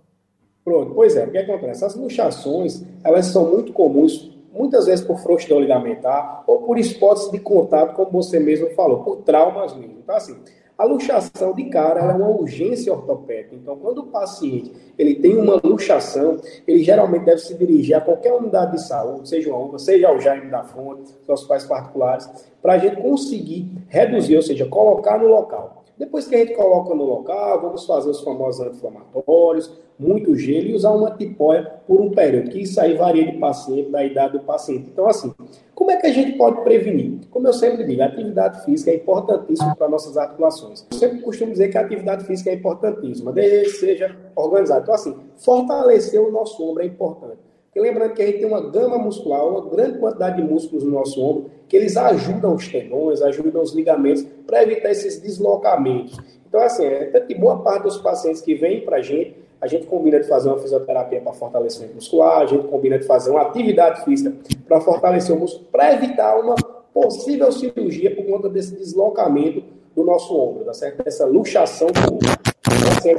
Pronto, 0.64 0.93
pois 0.95 1.17
é, 1.17 1.25
o 1.25 1.31
que 1.31 1.38
acontece? 1.38 1.85
As 1.85 1.97
luxações, 1.97 2.85
elas 3.02 3.26
são 3.26 3.50
muito 3.50 3.73
comuns 3.73 4.38
muitas 4.52 4.87
vezes 4.87 5.05
por 5.05 5.19
frouxidão 5.19 5.61
ligamentar 5.61 6.45
ou 6.47 6.62
por 6.62 6.78
esportes 6.78 7.31
de 7.31 7.38
contato, 7.38 7.95
como 7.95 8.11
você 8.11 8.38
mesmo 8.38 8.71
falou, 8.71 9.02
por 9.02 9.17
traumas 9.19 9.75
mesmo. 9.75 9.99
Então, 9.99 10.17
assim, 10.17 10.37
a 10.78 10.85
luxação 10.85 11.55
de 11.55 11.64
cara 11.64 12.00
é 12.00 12.14
uma 12.14 12.28
urgência 12.28 12.93
ortopédica. 12.93 13.57
Então, 13.57 13.76
quando 13.76 13.99
o 13.99 14.07
paciente 14.07 14.73
ele 14.97 15.17
tem 15.17 15.37
uma 15.37 15.61
luxação, 15.62 16.38
ele 16.67 16.85
geralmente 16.85 17.25
deve 17.25 17.38
se 17.40 17.55
dirigir 17.55 17.97
a 17.97 18.00
qualquer 18.00 18.33
unidade 18.33 18.73
de 18.73 18.87
saúde, 18.87 19.28
seja 19.28 19.50
uma 19.50 19.59
UVA, 19.59 19.78
seja 19.81 20.12
o 20.12 20.21
Jaime 20.21 20.49
da 20.49 20.62
Fonte, 20.62 21.12
os 21.26 21.45
pais 21.45 21.64
particulares, 21.64 22.31
para 22.62 22.75
a 22.75 22.78
gente 22.78 23.02
conseguir 23.02 23.69
reduzir, 23.88 24.37
ou 24.37 24.43
seja, 24.43 24.67
colocar 24.67 25.19
no 25.19 25.26
local. 25.26 25.85
Depois 25.99 26.28
que 26.28 26.35
a 26.35 26.38
gente 26.38 26.55
coloca 26.55 26.95
no 26.95 27.05
local, 27.05 27.61
vamos 27.61 27.85
fazer 27.85 28.11
os 28.11 28.21
famosos 28.21 28.61
anti-inflamatórios, 28.61 29.71
muito 29.99 30.37
gelo 30.37 30.69
e 30.69 30.75
usar 30.75 30.93
uma 30.93 31.11
tipóia 31.11 31.64
por 31.87 32.00
um 32.00 32.11
período, 32.11 32.50
que 32.50 32.61
isso 32.61 32.81
aí 32.81 32.95
varia 32.95 33.33
de 33.33 33.37
paciente, 33.38 33.90
da 33.90 34.05
idade 34.05 34.35
do 34.35 34.45
paciente. 34.45 34.90
Então, 34.93 35.09
assim, 35.09 35.35
como 35.75 35.90
é 35.90 35.97
que 35.97 36.07
a 36.07 36.12
gente 36.12 36.38
pode 36.38 36.62
prevenir? 36.62 37.19
Como 37.31 37.49
eu 37.49 37.52
sempre 37.52 37.85
digo, 37.85 38.00
a 38.02 38.07
atividade 38.07 38.64
física 38.64 38.93
é 38.93 38.95
importantíssima 38.95 39.75
para 39.75 39.88
nossas 39.88 40.17
articulações. 40.17 40.87
Eu 40.93 40.99
sempre 40.99 41.21
costumo 41.21 41.50
dizer 41.50 41.69
que 41.69 41.78
a 41.78 41.81
atividade 41.81 42.25
física 42.25 42.50
é 42.50 42.55
importantíssima, 42.55 43.33
desde 43.33 43.73
que 43.73 43.78
seja 43.78 44.17
organizada. 44.37 44.83
Então, 44.83 44.95
assim, 44.95 45.17
fortalecer 45.37 46.21
o 46.21 46.31
nosso 46.31 46.62
ombro 46.62 46.85
é 46.85 46.87
importante. 46.87 47.48
Porque 47.68 47.80
lembrando 47.80 48.14
que 48.14 48.22
a 48.22 48.26
gente 48.26 48.38
tem 48.38 48.46
uma 48.46 48.70
gama 48.70 48.98
muscular, 48.98 49.46
uma 49.46 49.68
grande 49.68 49.98
quantidade 49.98 50.37
de 50.37 50.42
músculos 50.42 50.84
no 50.84 50.90
nosso 50.90 51.22
ombro, 51.22 51.50
que 51.68 51.76
eles 51.76 51.96
ajudam 51.96 52.54
os 52.54 52.66
tendões, 52.66 53.20
ajudam 53.20 53.62
os 53.62 53.75
ligamentos 53.75 54.25
para 54.46 54.62
evitar 54.62 54.90
esses 54.90 55.20
deslocamentos. 55.20 56.18
Então, 56.48 56.60
assim, 56.62 56.84
é, 56.84 57.04
tanto 57.06 57.26
que 57.26 57.34
boa 57.34 57.62
parte 57.62 57.82
dos 57.82 57.98
pacientes 57.98 58.40
que 58.40 58.54
vêm 58.54 58.80
para 58.80 58.96
a 58.96 59.02
gente, 59.02 59.37
a 59.60 59.66
gente 59.66 59.87
combina 59.87 60.18
de 60.18 60.26
fazer 60.26 60.48
uma 60.48 60.58
fisioterapia 60.58 61.20
para 61.20 61.32
fortalecimento 61.34 61.94
muscular, 61.94 62.40
a 62.40 62.46
gente 62.46 62.66
combina 62.68 62.98
de 62.98 63.04
fazer 63.04 63.30
uma 63.30 63.42
atividade 63.42 64.02
física 64.04 64.34
para 64.66 64.80
fortalecer 64.80 65.37
o 65.37 65.38
músculo, 65.38 65.66
para 65.70 65.92
evitar 65.92 66.38
uma 66.40 66.54
possível 66.94 67.52
cirurgia 67.52 68.14
por 68.16 68.25
conta 68.25 68.48
desse 68.48 68.75
deslocamento 68.75 69.62
do 69.94 70.04
nosso 70.04 70.34
ombro, 70.34 70.64
tá 70.64 70.72
certo? 70.72 71.02
Essa 71.06 71.26
luxação 71.26 71.88
do 71.88 72.14
ombro. 72.14 72.28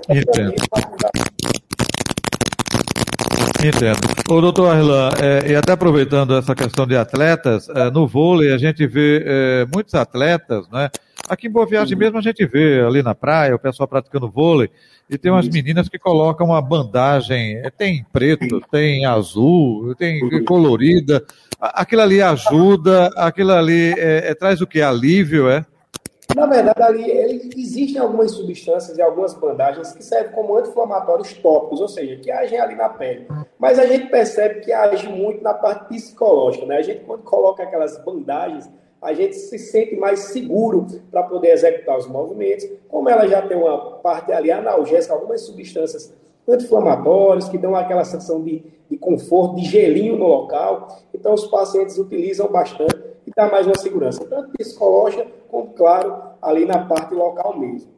Então, 0.09 1.28
Entendo. 3.63 3.99
O 4.29 4.39
doutor 4.39 4.73
Arlan, 4.73 5.09
é, 5.21 5.51
e 5.51 5.55
até 5.55 5.73
aproveitando 5.73 6.33
essa 6.37 6.55
questão 6.55 6.87
de 6.87 6.95
atletas, 6.95 7.67
é, 7.69 7.91
no 7.91 8.07
vôlei 8.07 8.53
a 8.53 8.57
gente 8.57 8.87
vê 8.87 9.23
é, 9.25 9.67
muitos 9.73 9.93
atletas, 9.95 10.69
né? 10.69 10.89
Aqui 11.27 11.47
em 11.47 11.51
Boa 11.51 11.65
Viagem 11.65 11.97
mesmo 11.97 12.17
a 12.17 12.21
gente 12.21 12.45
vê 12.45 12.81
ali 12.81 13.03
na 13.03 13.13
praia 13.13 13.53
o 13.53 13.59
pessoal 13.59 13.87
praticando 13.87 14.31
vôlei 14.31 14.69
e 15.09 15.17
tem 15.17 15.31
umas 15.31 15.49
meninas 15.49 15.89
que 15.89 15.99
colocam 15.99 16.47
uma 16.47 16.61
bandagem, 16.61 17.57
é, 17.57 17.69
tem 17.69 18.05
preto, 18.13 18.61
tem 18.71 19.05
azul, 19.05 19.93
tem 19.95 20.21
colorida. 20.45 21.23
Aquilo 21.59 22.03
ali 22.03 22.21
ajuda, 22.21 23.07
aquilo 23.17 23.51
ali 23.51 23.93
é, 23.97 24.29
é, 24.29 24.35
traz 24.35 24.61
o 24.61 24.67
que? 24.67 24.81
Alívio, 24.81 25.49
é? 25.49 25.65
Na 26.36 26.45
verdade, 26.45 26.81
ali 26.81 27.50
existem 27.57 28.00
algumas 28.00 28.31
substâncias 28.31 28.98
e 28.98 29.01
algumas 29.01 29.33
bandagens 29.33 29.91
que 29.91 30.03
servem 30.03 30.31
como 30.31 30.55
anti-inflamatórios 30.57 31.33
tópicos, 31.33 31.81
ou 31.81 31.88
seja, 31.88 32.17
que 32.17 32.31
agem 32.31 32.59
ali 32.59 32.75
na 32.75 32.89
pele. 32.89 33.27
Mas 33.57 33.79
a 33.79 33.86
gente 33.86 34.09
percebe 34.09 34.62
que 34.62 34.71
age 34.71 35.09
muito 35.09 35.43
na 35.43 35.53
parte 35.53 35.89
psicológica, 35.89 36.65
né? 36.65 36.77
A 36.77 36.81
gente, 36.81 37.03
quando 37.03 37.24
coloca 37.24 37.63
aquelas 37.63 37.98
bandagens, 38.03 38.69
a 39.01 39.13
gente 39.13 39.36
se 39.36 39.57
sente 39.57 39.95
mais 39.95 40.19
seguro 40.19 40.86
para 41.09 41.24
poder 41.24 41.51
executar 41.51 41.98
os 41.98 42.07
movimentos. 42.07 42.67
Como 42.88 43.09
ela 43.09 43.27
já 43.27 43.41
tem 43.41 43.57
uma 43.57 43.95
parte 43.98 44.31
ali 44.31 44.51
analgésica, 44.51 45.13
algumas 45.13 45.41
substâncias 45.41 46.13
anti-inflamatórias 46.48 47.50
que 47.50 47.57
dão 47.57 47.75
aquela 47.75 48.03
sensação 48.03 48.43
de, 48.43 48.63
de 48.89 48.98
conforto, 48.98 49.55
de 49.55 49.65
gelinho 49.65 50.17
no 50.17 50.27
local. 50.27 51.00
Então, 51.13 51.33
os 51.33 51.48
pacientes 51.48 51.98
utilizam 51.98 52.48
bastante 52.48 52.95
dá 53.39 53.48
mais 53.48 53.65
uma 53.65 53.77
segurança, 53.77 54.25
tanto 54.25 54.50
psicológica 54.58 55.25
como, 55.48 55.67
claro, 55.74 56.13
ali 56.41 56.65
na 56.65 56.79
parte 56.79 57.13
local 57.13 57.58
mesmo. 57.58 57.89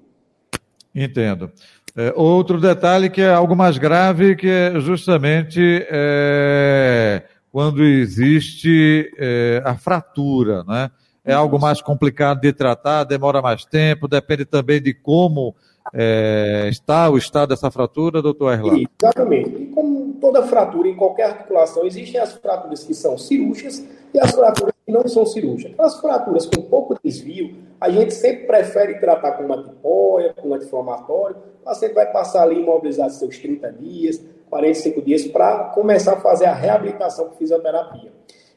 Entendo. 0.93 1.51
É, 1.97 2.13
outro 2.15 2.61
detalhe 2.61 3.09
que 3.09 3.21
é 3.21 3.33
algo 3.33 3.55
mais 3.55 3.79
grave, 3.79 4.35
que 4.35 4.47
é 4.47 4.79
justamente 4.79 5.85
é, 5.89 7.23
quando 7.51 7.83
existe 7.83 9.11
é, 9.17 9.63
a 9.65 9.75
fratura, 9.75 10.63
né? 10.63 10.91
É 11.23 11.33
algo 11.33 11.59
mais 11.59 11.81
complicado 11.81 12.41
de 12.41 12.51
tratar, 12.51 13.03
demora 13.03 13.41
mais 13.41 13.63
tempo, 13.65 14.07
depende 14.07 14.43
também 14.45 14.81
de 14.81 14.93
como 14.93 15.55
é, 15.93 16.67
está 16.69 17.09
o 17.09 17.17
estado 17.17 17.49
dessa 17.49 17.69
fratura, 17.69 18.21
doutor 18.21 18.53
Erlan? 18.53 18.83
Exatamente. 18.99 19.49
E 19.49 19.67
como 19.67 20.13
toda 20.19 20.43
fratura 20.43 20.87
em 20.87 20.95
qualquer 20.95 21.25
articulação, 21.31 21.85
existem 21.85 22.19
as 22.19 22.33
fraturas 22.33 22.83
que 22.83 22.93
são 22.93 23.17
cirúrgicas 23.17 23.83
e 24.13 24.19
as 24.19 24.31
fraturas 24.31 24.70
não 24.91 25.07
são 25.07 25.25
cirúrgicas. 25.25 25.73
As 25.79 25.99
fraturas 25.99 26.45
com 26.45 26.61
pouco 26.61 26.95
desvio, 27.03 27.55
a 27.79 27.89
gente 27.89 28.13
sempre 28.13 28.45
prefere 28.45 28.99
tratar 28.99 29.31
com 29.31 29.43
uma 29.43 29.63
tipóia, 29.63 30.33
com 30.33 30.49
um 30.49 30.53
anti-inflamatório. 30.53 31.37
O 31.61 31.63
paciente 31.65 31.93
vai 31.93 32.11
passar 32.11 32.43
ali 32.43 32.61
imobilizado 32.61 33.11
seus 33.13 33.37
30 33.39 33.71
dias, 33.71 34.23
45 34.49 35.01
dias, 35.01 35.25
para 35.27 35.65
começar 35.69 36.13
a 36.13 36.19
fazer 36.19 36.45
a 36.45 36.53
reabilitação 36.53 37.29
com 37.29 37.35
fisioterapia. 37.35 38.11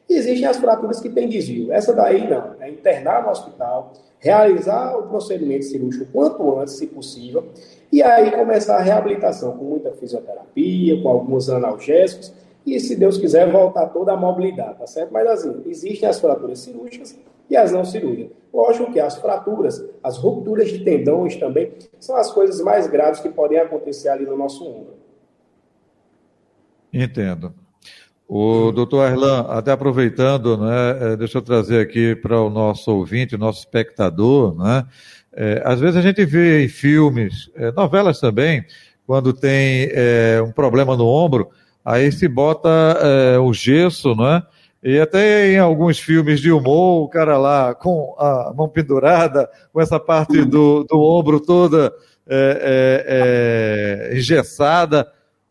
Existem 0.07 0.47
as 0.47 0.57
fraturas 0.57 0.99
que 0.99 1.09
têm 1.09 1.27
desvio. 1.27 1.73
Essa 1.73 1.91
daí 1.91 2.29
não, 2.29 2.55
é 2.59 2.69
internar 2.69 3.23
no 3.23 3.31
hospital, 3.31 3.93
realizar 4.19 4.95
o 4.97 5.03
procedimento 5.03 5.65
cirúrgico 5.65 6.05
quanto 6.11 6.59
antes, 6.59 6.75
se 6.75 6.85
possível, 6.85 7.45
e 7.91 8.03
aí 8.03 8.31
começar 8.31 8.77
a 8.77 8.81
reabilitação 8.81 9.57
com 9.57 9.63
muita 9.63 9.91
fisioterapia, 9.93 11.01
com 11.01 11.09
alguns 11.09 11.49
analgésicos, 11.49 12.31
e 12.65 12.79
se 12.79 12.95
Deus 12.95 13.17
quiser, 13.17 13.51
voltar 13.51 13.87
toda 13.87 14.13
a 14.13 14.17
mobilidade, 14.17 14.79
tá 14.79 14.87
certo? 14.87 15.11
Mas 15.11 15.27
assim, 15.27 15.61
existem 15.67 16.09
as 16.09 16.19
fraturas 16.19 16.59
cirúrgicas 16.59 17.15
e 17.49 17.55
as 17.55 17.71
não 17.71 17.85
cirúrgicas. 17.85 18.35
Lógico 18.53 18.91
que 18.91 18.99
as 18.99 19.17
fraturas, 19.17 19.85
as 20.03 20.17
rupturas 20.17 20.69
de 20.69 20.79
tendões 20.83 21.35
também, 21.35 21.73
são 21.99 22.15
as 22.15 22.31
coisas 22.31 22.59
mais 22.61 22.87
graves 22.87 23.19
que 23.19 23.29
podem 23.29 23.59
acontecer 23.59 24.09
ali 24.09 24.25
no 24.25 24.37
nosso 24.37 24.65
ombro. 24.65 24.95
Entendo. 26.91 27.53
O 28.27 28.71
doutor 28.71 29.11
Erlan, 29.11 29.41
até 29.49 29.71
aproveitando, 29.71 30.57
né, 30.57 31.13
é, 31.13 31.15
deixa 31.15 31.37
eu 31.37 31.43
trazer 31.43 31.79
aqui 31.79 32.15
para 32.15 32.41
o 32.41 32.49
nosso 32.49 32.91
ouvinte, 32.91 33.37
nosso 33.37 33.59
espectador, 33.59 34.55
né, 34.57 34.87
é, 35.31 35.61
às 35.63 35.79
vezes 35.79 35.97
a 35.97 36.01
gente 36.01 36.25
vê 36.25 36.63
em 36.63 36.67
filmes, 36.67 37.51
é, 37.55 37.71
novelas 37.73 38.19
também, 38.19 38.65
quando 39.05 39.31
tem 39.31 39.89
é, 39.91 40.41
um 40.41 40.51
problema 40.51 40.97
no 40.97 41.05
ombro, 41.05 41.49
aí 41.85 42.11
se 42.11 42.27
bota 42.27 42.69
é, 42.69 43.37
o 43.37 43.53
gesso, 43.53 44.15
né, 44.15 44.41
e 44.83 44.99
até 44.99 45.51
em 45.51 45.59
alguns 45.59 45.99
filmes 45.99 46.41
de 46.41 46.51
humor, 46.51 47.03
o 47.03 47.07
cara 47.07 47.37
lá 47.37 47.73
com 47.73 48.15
a 48.19 48.51
mão 48.55 48.67
pendurada, 48.67 49.49
com 49.71 49.79
essa 49.79 49.99
parte 49.99 50.43
do, 50.43 50.83
do 50.83 50.99
ombro 50.99 51.39
toda 51.39 51.93
é, 52.27 54.11
engessada, 54.13 55.07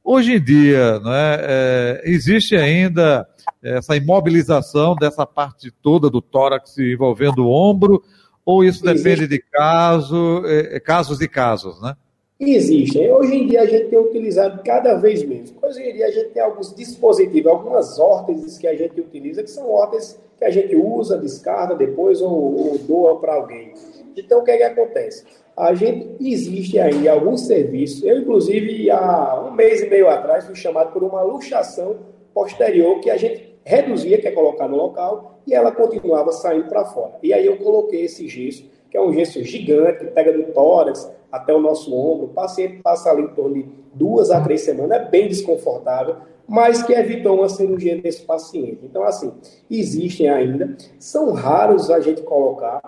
Hoje 0.07 0.35
em 0.35 0.41
dia, 0.41 1.01
né, 1.01 1.39
é, 1.41 2.03
existe 2.05 2.55
ainda 2.55 3.27
essa 3.63 3.97
imobilização 3.97 4.95
dessa 4.95 5.25
parte 5.25 5.71
toda 5.71 6.11
do 6.11 6.21
tórax 6.21 6.77
envolvendo 6.77 7.47
o 7.47 7.51
ombro, 7.51 8.05
ou 8.45 8.63
isso 8.63 8.85
depende 8.85 9.27
de 9.27 9.39
caso, 9.39 10.43
é, 10.45 10.77
é, 10.77 10.81
casos 10.81 11.23
e 11.23 11.27
casos, 11.27 11.81
né? 11.81 11.97
Existem. 12.39 13.13
Hoje 13.13 13.35
em 13.35 13.47
dia 13.47 13.63
a 13.63 13.67
gente 13.67 13.89
tem 13.89 13.99
utilizado 13.99 14.63
cada 14.65 14.95
vez 14.95 15.23
menos. 15.23 15.55
Hoje 15.63 15.83
em 15.83 15.95
dia 15.95 16.07
a 16.07 16.11
gente 16.11 16.31
tem 16.31 16.43
alguns 16.43 16.75
dispositivos, 16.75 17.51
algumas 17.51 17.99
órteses 17.99 18.59
que 18.59 18.67
a 18.67 18.75
gente 18.75 19.01
utiliza, 19.01 19.43
que 19.43 19.51
são 19.51 19.71
órteses 19.71 20.21
que 20.37 20.45
a 20.45 20.51
gente 20.51 20.75
usa, 20.75 21.17
descarta 21.17 21.77
depois 21.77 22.21
ou, 22.21 22.31
ou 22.31 22.79
doa 22.79 23.21
para 23.21 23.35
alguém. 23.35 23.73
Então 24.17 24.41
o 24.41 24.45
que, 24.45 24.51
é 24.51 24.57
que 24.57 24.63
acontece? 24.65 25.25
a 25.57 25.73
gente 25.75 26.17
existe 26.21 26.79
aí 26.79 27.09
alguns 27.09 27.47
serviços. 27.47 28.03
Eu, 28.03 28.19
inclusive, 28.19 28.91
há 28.91 29.41
um 29.47 29.53
mês 29.53 29.83
e 29.83 29.89
meio 29.89 30.09
atrás, 30.09 30.45
fui 30.45 30.55
chamado 30.55 30.93
por 30.93 31.03
uma 31.03 31.23
luxação 31.23 31.97
posterior 32.33 33.01
que 33.01 33.11
a 33.11 33.17
gente 33.17 33.55
reduzia, 33.65 34.19
que 34.19 34.27
é 34.27 34.33
colocar 34.33 34.69
no 34.69 34.77
local, 34.77 35.39
e 35.47 35.55
ela 35.55 35.71
continuava 35.71 36.33
saindo 36.33 36.69
para 36.69 36.85
fora. 36.85 37.13
E 37.23 37.33
aí 37.33 37.47
eu 37.47 37.57
coloquei 37.59 38.05
esse 38.05 38.27
gesso, 38.29 38.69
que 38.91 38.97
é 38.97 39.01
um 39.01 39.13
gesso 39.13 39.43
gigante, 39.45 40.05
que 40.05 40.11
pega 40.11 40.33
do 40.33 40.53
tórax 40.53 41.11
até 41.35 41.53
o 41.53 41.61
nosso 41.61 41.93
ombro. 41.93 42.27
O 42.27 42.29
paciente 42.29 42.81
passa 42.81 43.11
ali 43.11 43.23
em 43.23 43.29
torno 43.29 43.55
de 43.55 43.67
duas 43.93 44.31
a 44.31 44.41
três 44.41 44.61
semanas, 44.61 45.01
é 45.01 45.09
bem 45.09 45.27
desconfortável, 45.27 46.17
mas 46.47 46.83
que 46.83 46.93
evitou 46.93 47.39
uma 47.39 47.49
cirurgia 47.49 48.01
desse 48.01 48.23
paciente. 48.23 48.79
Então, 48.85 49.03
assim, 49.03 49.33
existem 49.69 50.29
ainda, 50.29 50.77
são 50.99 51.33
raros 51.33 51.91
a 51.91 51.99
gente 52.01 52.23
colocar, 52.23 52.81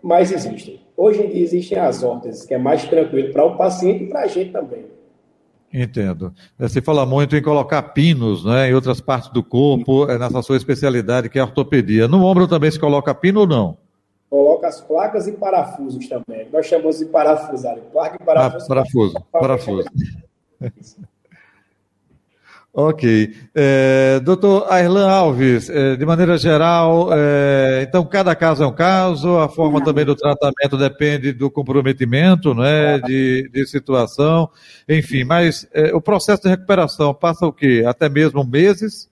mas 0.00 0.30
existem. 0.30 0.80
Hoje 0.96 1.22
em 1.22 1.30
dia 1.30 1.42
existem 1.42 1.78
as 1.78 2.04
órteses, 2.04 2.46
que 2.46 2.54
é 2.54 2.58
mais 2.58 2.84
tranquilo 2.84 3.32
para 3.32 3.44
o 3.44 3.56
paciente 3.56 4.04
e 4.04 4.06
para 4.06 4.20
a 4.20 4.26
gente 4.28 4.52
também. 4.52 4.84
Entendo. 5.74 6.32
Você 6.58 6.80
fala 6.80 7.04
muito 7.04 7.34
em 7.34 7.42
colocar 7.42 7.82
pinos 7.82 8.44
né, 8.44 8.70
em 8.70 8.74
outras 8.74 9.00
partes 9.00 9.30
do 9.30 9.42
corpo, 9.42 10.08
é 10.08 10.18
nessa 10.18 10.42
sua 10.42 10.56
especialidade 10.56 11.28
que 11.28 11.38
é 11.38 11.42
a 11.42 11.46
ortopedia. 11.46 12.06
No 12.06 12.22
ombro 12.24 12.46
também 12.46 12.70
se 12.70 12.78
coloca 12.78 13.14
pino 13.14 13.40
ou 13.40 13.46
não? 13.46 13.81
Coloca 14.32 14.66
as 14.66 14.80
placas 14.80 15.28
e 15.28 15.32
parafusos 15.32 16.08
também. 16.08 16.48
Nós 16.50 16.64
chamamos 16.64 17.00
de 17.00 17.04
parafusar. 17.04 17.76
Placa 17.92 18.16
e 18.18 18.24
parafuso. 18.24 18.64
Ah, 18.64 18.68
parafuso. 18.68 19.14
Parafuso. 19.30 19.84
Ok. 22.74 23.34
É, 23.54 24.18
doutor 24.20 24.66
Airlan 24.72 25.06
Alves, 25.06 25.68
é, 25.68 25.94
de 25.94 26.06
maneira 26.06 26.38
geral, 26.38 27.10
é, 27.12 27.84
então 27.86 28.02
cada 28.06 28.34
caso 28.34 28.64
é 28.64 28.66
um 28.66 28.72
caso, 28.72 29.36
a 29.36 29.46
forma 29.46 29.84
também 29.84 30.06
do 30.06 30.16
tratamento 30.16 30.78
depende 30.78 31.34
do 31.34 31.50
comprometimento, 31.50 32.54
né, 32.54 32.98
de, 33.00 33.50
de 33.52 33.66
situação, 33.66 34.48
enfim, 34.88 35.22
mas 35.22 35.68
é, 35.74 35.94
o 35.94 36.00
processo 36.00 36.44
de 36.44 36.48
recuperação 36.48 37.12
passa 37.12 37.44
o 37.44 37.52
quê? 37.52 37.84
Até 37.86 38.08
mesmo 38.08 38.42
meses? 38.42 39.06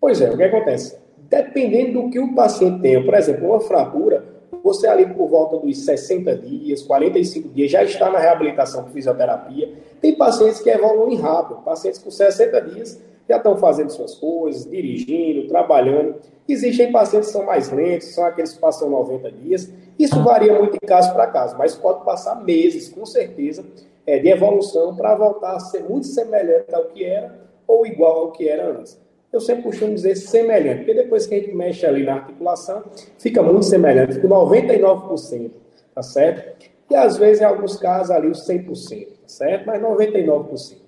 Pois 0.00 0.20
é, 0.20 0.28
o 0.28 0.36
que 0.36 0.42
acontece? 0.42 1.05
Dependendo 1.28 2.02
do 2.02 2.10
que 2.10 2.18
o 2.18 2.34
paciente 2.34 2.80
tem, 2.80 3.04
por 3.04 3.14
exemplo, 3.14 3.48
uma 3.48 3.60
fratura, 3.60 4.24
você 4.62 4.86
ali 4.86 5.06
por 5.06 5.28
volta 5.28 5.58
dos 5.58 5.84
60 5.84 6.36
dias, 6.36 6.82
45 6.82 7.48
dias, 7.50 7.70
já 7.70 7.82
está 7.84 8.10
na 8.10 8.18
reabilitação 8.18 8.84
com 8.84 8.90
fisioterapia. 8.90 9.72
Tem 10.00 10.14
pacientes 10.14 10.60
que 10.60 10.70
evoluem 10.70 11.16
rápido, 11.16 11.62
pacientes 11.62 12.00
com 12.00 12.10
60 12.10 12.60
dias 12.62 13.00
já 13.28 13.36
estão 13.36 13.56
fazendo 13.56 13.90
suas 13.90 14.14
coisas, 14.14 14.64
dirigindo, 14.64 15.48
trabalhando. 15.48 16.16
Existem 16.48 16.92
pacientes 16.92 17.28
que 17.28 17.32
são 17.32 17.44
mais 17.44 17.70
lentos, 17.70 18.14
são 18.14 18.24
aqueles 18.24 18.52
que 18.52 18.60
passam 18.60 18.88
90 18.88 19.32
dias. 19.32 19.72
Isso 19.98 20.22
varia 20.22 20.56
muito 20.56 20.74
de 20.74 20.86
caso 20.86 21.12
para 21.12 21.26
caso, 21.26 21.56
mas 21.58 21.74
pode 21.74 22.04
passar 22.04 22.36
meses, 22.44 22.88
com 22.88 23.04
certeza, 23.04 23.64
é, 24.06 24.18
de 24.18 24.28
evolução 24.28 24.94
para 24.94 25.14
voltar 25.14 25.56
a 25.56 25.60
ser 25.60 25.82
muito 25.82 26.06
semelhante 26.06 26.72
ao 26.72 26.84
que 26.86 27.04
era 27.04 27.34
ou 27.66 27.84
igual 27.84 28.18
ao 28.20 28.32
que 28.32 28.48
era 28.48 28.70
antes. 28.70 29.00
Eu 29.36 29.40
sempre 29.42 29.64
costumo 29.64 29.92
dizer 29.92 30.16
semelhante, 30.16 30.78
porque 30.78 30.94
depois 30.94 31.26
que 31.26 31.34
a 31.34 31.38
gente 31.38 31.54
mexe 31.54 31.84
ali 31.84 32.04
na 32.04 32.14
articulação, 32.14 32.82
fica 33.18 33.42
muito 33.42 33.66
semelhante, 33.66 34.14
fica 34.14 34.26
99%, 34.26 35.50
tá 35.94 36.02
certo? 36.02 36.66
E 36.90 36.96
às 36.96 37.18
vezes, 37.18 37.42
em 37.42 37.44
alguns 37.44 37.76
casos, 37.76 38.10
ali 38.10 38.28
os 38.28 38.48
100%, 38.48 39.06
tá 39.08 39.12
certo? 39.26 39.66
Mas 39.66 39.82
99%. 39.82 40.78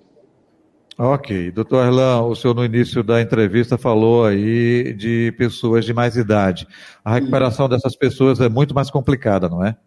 Ok. 0.97 1.51
Doutor 1.51 1.85
Erlan, 1.85 2.23
o 2.23 2.35
senhor 2.35 2.55
no 2.55 2.65
início 2.65 3.03
da 3.03 3.21
entrevista 3.21 3.77
falou 3.77 4.25
aí 4.25 4.91
de 4.93 5.31
pessoas 5.37 5.85
de 5.85 5.93
mais 5.93 6.17
idade. 6.17 6.67
A 7.05 7.13
recuperação 7.13 7.67
Sim. 7.67 7.75
dessas 7.75 7.95
pessoas 7.95 8.41
é 8.41 8.49
muito 8.49 8.73
mais 8.73 8.89
complicada, 8.89 9.47
não 9.47 9.63
é? 9.63 9.77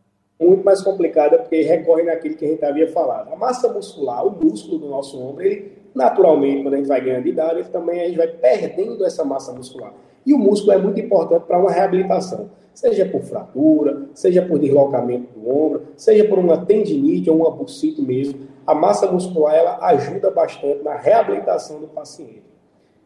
Muito 0.41 0.65
mais 0.65 0.81
complicada 0.83 1.37
porque 1.37 1.63
recorre 1.63 2.05
naquilo 2.05 2.37
que 2.37 2.45
a 2.45 2.49
gente 2.49 2.65
havia 2.65 2.87
falado. 2.93 3.33
A 3.33 3.37
massa 3.37 3.73
muscular, 3.73 4.25
o 4.25 4.31
músculo 4.31 4.79
do 4.79 4.89
nosso 4.89 5.21
ombro, 5.21 5.43
ele 5.43 5.82
naturalmente, 5.95 6.63
quando 6.63 6.75
a 6.75 6.77
gente 6.79 6.89
vai 6.89 7.01
ganhando 7.01 7.25
de 7.25 7.31
idade, 7.31 7.61
ele 7.61 7.69
também 7.69 8.01
a 8.01 8.07
gente 8.07 8.17
vai 8.17 8.29
perdendo 8.29 9.05
essa 9.05 9.25
massa 9.25 9.53
muscular. 9.53 9.93
E 10.25 10.33
o 10.33 10.39
músculo 10.39 10.73
é 10.73 10.79
muito 10.79 11.01
importante 11.01 11.45
para 11.47 11.59
uma 11.59 11.71
reabilitação, 11.71 12.51
seja 12.73 13.05
por 13.05 13.23
fratura, 13.23 14.03
seja 14.15 14.43
por 14.43 14.59
deslocamento 14.59 15.27
do 15.39 15.49
ombro, 15.49 15.83
seja 15.97 16.25
por 16.25 16.39
uma 16.39 16.65
tendinite 16.65 17.29
ou 17.29 17.39
uma 17.39 17.51
bursite 17.51 18.01
mesmo 18.01 18.53
a 18.67 18.75
massa 18.75 19.11
muscular 19.11 19.55
ela 19.55 19.79
ajuda 19.87 20.31
bastante 20.31 20.83
na 20.83 20.97
reabilitação 20.97 21.81
do 21.81 21.89
paciente. 21.89 22.45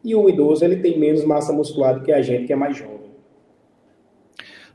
E 0.03 0.15
o 0.15 0.29
idoso 0.29 0.63
ele 0.63 0.77
tem 0.77 0.99
menos 0.99 1.23
massa 1.23 1.51
muscular 1.51 1.95
do 1.95 2.01
que 2.01 2.11
a 2.11 2.21
gente 2.21 2.45
que 2.45 2.53
é 2.53 2.55
mais 2.55 2.77
jovem. 2.77 3.07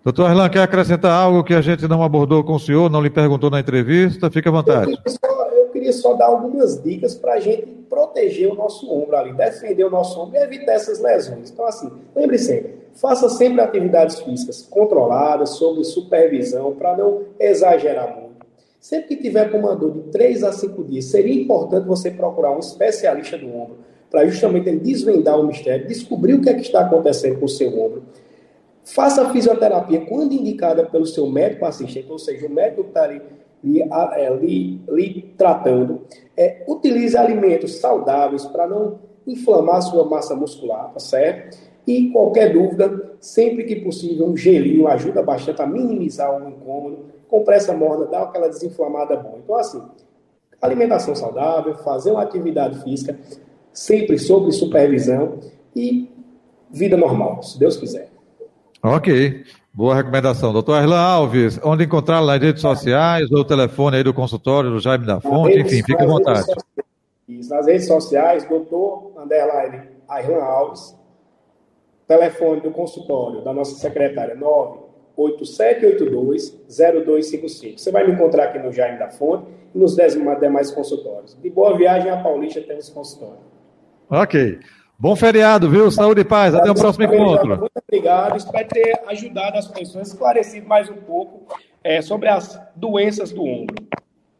Doutor 0.04 0.26
Arlan, 0.26 0.48
quer 0.48 0.62
acrescentar 0.62 1.12
algo 1.12 1.44
que 1.44 1.54
a 1.54 1.60
gente 1.60 1.86
não 1.86 2.02
abordou 2.02 2.42
com 2.42 2.54
o 2.54 2.58
senhor, 2.58 2.90
não 2.90 3.00
lhe 3.00 3.08
perguntou 3.08 3.48
na 3.48 3.60
entrevista? 3.60 4.28
Fique 4.30 4.48
à 4.48 4.50
vontade. 4.50 4.90
Eu 4.90 5.41
queria 5.72 5.92
só, 5.92 6.14
dar 6.14 6.26
algumas 6.26 6.80
dicas 6.80 7.14
para 7.14 7.34
a 7.34 7.40
gente 7.40 7.66
proteger 7.88 8.50
o 8.50 8.54
nosso 8.54 8.90
ombro 8.90 9.16
ali, 9.16 9.32
defender 9.32 9.84
o 9.84 9.90
nosso 9.90 10.20
ombro 10.20 10.36
e 10.36 10.42
evitar 10.42 10.72
essas 10.72 11.00
lesões. 11.00 11.50
Então, 11.50 11.66
assim, 11.66 11.90
lembre 12.14 12.38
sempre, 12.38 12.74
faça 12.94 13.28
sempre 13.28 13.60
atividades 13.60 14.20
físicas 14.20 14.62
controladas, 14.62 15.50
sob 15.50 15.82
supervisão, 15.84 16.74
para 16.74 16.96
não 16.96 17.22
exagerar 17.38 18.16
muito. 18.16 18.32
Sempre 18.80 19.08
que 19.08 19.22
tiver 19.22 19.50
com 19.50 19.58
uma 19.58 19.76
dor 19.76 19.92
de 19.92 20.00
3 20.10 20.42
a 20.42 20.52
5 20.52 20.84
dias, 20.84 21.04
seria 21.06 21.34
importante 21.34 21.86
você 21.86 22.10
procurar 22.10 22.50
um 22.50 22.58
especialista 22.58 23.38
do 23.38 23.46
ombro 23.46 23.78
para 24.10 24.26
justamente 24.26 24.70
desvendar 24.76 25.38
o 25.38 25.46
mistério, 25.46 25.86
descobrir 25.86 26.34
o 26.34 26.42
que 26.42 26.50
é 26.50 26.54
que 26.54 26.62
está 26.62 26.80
acontecendo 26.80 27.38
com 27.38 27.46
o 27.46 27.48
seu 27.48 27.68
ombro. 27.68 28.02
Faça 28.84 29.22
a 29.22 29.30
fisioterapia 29.30 30.00
quando 30.06 30.32
indicada 30.32 30.84
pelo 30.84 31.06
seu 31.06 31.26
médico 31.28 31.64
assistente, 31.64 32.10
ou 32.10 32.18
seja, 32.18 32.46
o 32.46 32.50
médico 32.50 32.82
que 32.82 32.88
está 32.88 33.04
ali 33.04 33.22
lhe, 33.62 33.82
é, 33.82 34.36
lhe, 34.36 34.80
lhe 34.88 35.34
tratando. 35.36 36.02
É, 36.36 36.64
utilize 36.66 37.16
alimentos 37.16 37.78
saudáveis 37.78 38.44
para 38.46 38.66
não 38.66 38.98
inflamar 39.26 39.82
sua 39.82 40.04
massa 40.04 40.34
muscular, 40.34 40.90
tá 40.92 41.00
certo? 41.00 41.56
E 41.86 42.10
qualquer 42.10 42.52
dúvida, 42.52 43.16
sempre 43.20 43.64
que 43.64 43.76
possível, 43.76 44.26
um 44.26 44.36
gelinho 44.36 44.86
ajuda 44.88 45.22
bastante 45.22 45.60
a 45.62 45.66
minimizar 45.66 46.30
o 46.34 46.48
incômodo 46.48 47.12
compressa 47.32 47.72
morna 47.72 48.04
dá 48.04 48.24
aquela 48.24 48.46
desinflamada 48.46 49.16
boa. 49.16 49.38
Então, 49.42 49.56
assim, 49.56 49.82
alimentação 50.60 51.14
saudável, 51.14 51.74
fazer 51.76 52.10
uma 52.10 52.22
atividade 52.22 52.82
física, 52.84 53.18
sempre 53.72 54.18
sob 54.18 54.52
supervisão 54.52 55.38
e 55.74 56.10
vida 56.70 56.94
normal, 56.94 57.42
se 57.42 57.58
Deus 57.58 57.78
quiser. 57.78 58.10
Ok. 58.82 59.44
Boa 59.74 59.94
recomendação. 59.94 60.52
Doutor 60.52 60.74
Arlan 60.74 61.00
Alves, 61.00 61.58
onde 61.64 61.84
encontrar 61.84 62.20
nas 62.20 62.40
redes 62.40 62.60
sociais 62.60 63.30
ou 63.32 63.38
o 63.38 63.44
telefone 63.44 63.96
aí 63.96 64.02
do 64.02 64.12
consultório 64.12 64.70
do 64.70 64.80
Jaime 64.80 65.06
da 65.06 65.20
Fonte, 65.20 65.58
enfim, 65.58 65.82
fique 65.82 66.02
à 66.02 66.06
vontade. 66.06 66.46
Redes 67.26 67.48
nas 67.48 67.66
redes 67.66 67.86
sociais, 67.86 68.46
doutor 68.46 69.12
Underline 69.16 69.88
Arlan 70.06 70.42
Alves, 70.42 70.94
telefone 72.06 72.60
do 72.60 72.70
consultório 72.70 73.42
da 73.42 73.54
nossa 73.54 73.74
secretária 73.76 74.34
9 74.34 74.82
8782-0255. 75.16 77.78
Você 77.78 77.90
vai 77.90 78.06
me 78.06 78.12
encontrar 78.12 78.44
aqui 78.44 78.58
no 78.58 78.70
Jaime 78.72 78.98
da 78.98 79.10
Fonte 79.10 79.46
e 79.74 79.78
nos 79.78 79.94
demais 79.94 80.70
consultórios. 80.70 81.36
De 81.40 81.50
boa 81.50 81.76
viagem 81.76 82.10
a 82.10 82.22
Paulista 82.22 82.62
temos 82.62 82.88
consultório. 82.88 83.42
Ok. 84.08 84.58
Bom 85.02 85.16
feriado, 85.16 85.68
viu? 85.68 85.90
Saúde 85.90 86.20
e 86.20 86.24
paz. 86.24 86.54
Até 86.54 86.70
o 86.70 86.76
próximo 86.76 87.04
encontro. 87.04 87.58
Muito 87.58 87.72
obrigado. 87.88 88.36
Espero 88.36 88.68
ter 88.68 89.00
ajudado 89.08 89.58
as 89.58 89.66
pessoas, 89.66 90.12
esclarecido 90.12 90.68
mais 90.68 90.88
um 90.88 90.94
pouco 90.94 91.52
é, 91.82 92.00
sobre 92.00 92.28
as 92.28 92.56
doenças 92.76 93.32
do 93.32 93.42
ombro. 93.42 93.74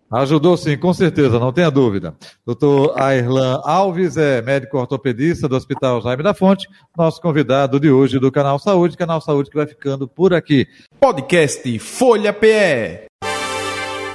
Ajudou 0.09 0.57
sim, 0.57 0.79
com 0.79 0.95
certeza, 0.95 1.41
não 1.41 1.53
tenha 1.53 1.69
dúvida. 1.69 2.15
Doutor 2.47 2.95
Airlan 2.97 3.61
Alves 3.65 4.17
é 4.17 4.41
médico 4.41 4.79
ortopedista 4.79 5.49
do 5.49 5.57
Hospital 5.57 6.01
Jaime 6.01 6.23
da 6.23 6.33
Fonte, 6.33 6.69
nosso 6.97 7.21
convidado 7.21 7.81
de 7.81 7.91
hoje 7.91 8.21
do 8.21 8.31
Canal 8.31 8.61
Saúde, 8.61 8.97
Canal 8.97 9.21
Saúde 9.21 9.51
que 9.51 9.57
vai 9.57 9.67
ficando 9.67 10.07
por 10.07 10.33
aqui. 10.33 10.69
Podcast 11.01 11.77
Folha 11.81 12.33
PE. 12.33 13.07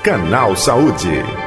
Canal 0.01 0.55
Saúde. 0.55 1.46